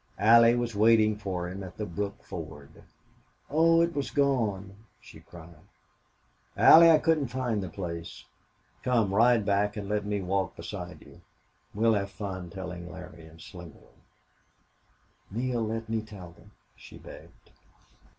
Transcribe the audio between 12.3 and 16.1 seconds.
telling Larry and Slingerland." "Neale, let me